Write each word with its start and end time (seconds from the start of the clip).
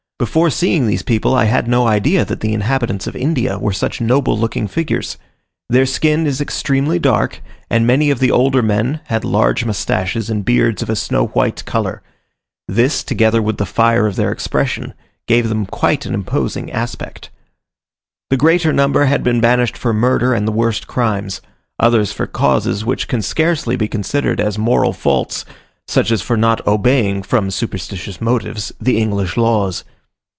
Before 0.21 0.51
seeing 0.51 0.85
these 0.85 1.01
people, 1.01 1.33
I 1.33 1.45
had 1.45 1.67
no 1.67 1.87
idea 1.87 2.23
that 2.23 2.41
the 2.41 2.53
inhabitants 2.53 3.07
of 3.07 3.15
India 3.15 3.57
were 3.57 3.73
such 3.73 3.99
noble 3.99 4.37
looking 4.37 4.67
figures. 4.67 5.17
Their 5.67 5.87
skin 5.87 6.27
is 6.27 6.39
extremely 6.39 6.99
dark, 6.99 7.41
and 7.71 7.87
many 7.87 8.11
of 8.11 8.19
the 8.19 8.29
older 8.29 8.61
men 8.61 8.99
had 9.05 9.25
large 9.25 9.65
mustaches 9.65 10.29
and 10.29 10.45
beards 10.45 10.83
of 10.83 10.91
a 10.91 10.95
snow 10.95 11.25
white 11.29 11.65
colour; 11.65 12.03
this, 12.67 13.03
together 13.03 13.41
with 13.41 13.57
the 13.57 13.65
fire 13.65 14.05
of 14.05 14.15
their 14.15 14.31
expression, 14.31 14.93
gave 15.25 15.49
them 15.49 15.65
quite 15.65 16.05
an 16.05 16.13
imposing 16.13 16.71
aspect. 16.71 17.31
The 18.29 18.37
greater 18.37 18.71
number 18.71 19.05
had 19.05 19.23
been 19.23 19.41
banished 19.41 19.75
for 19.75 19.91
murder 19.91 20.35
and 20.35 20.47
the 20.47 20.51
worst 20.51 20.85
crimes; 20.85 21.41
others 21.79 22.11
for 22.11 22.27
causes 22.27 22.85
which 22.85 23.07
can 23.07 23.23
scarcely 23.23 23.75
be 23.75 23.87
considered 23.87 24.39
as 24.39 24.55
moral 24.59 24.93
faults, 24.93 25.45
such 25.87 26.11
as 26.11 26.21
for 26.21 26.37
not 26.37 26.61
obeying, 26.67 27.23
from 27.23 27.49
superstitious 27.49 28.21
motives, 28.21 28.71
the 28.79 28.99
English 29.01 29.35
laws. 29.35 29.83